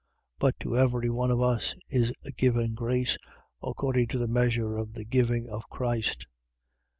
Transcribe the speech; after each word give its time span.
4:7. 0.39 0.39
But 0.39 0.59
to 0.61 0.77
every 0.79 1.11
one 1.11 1.29
of 1.29 1.41
us 1.43 1.75
is 1.91 2.11
given 2.35 2.73
grace, 2.73 3.19
according 3.61 4.07
to 4.07 4.17
the 4.17 4.27
measure 4.27 4.75
of 4.75 4.93
the 4.93 5.05
giving 5.05 5.47
of 5.47 5.69
Christ. 5.69 6.25